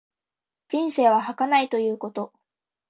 [0.69, 2.33] 人生は儚いということ。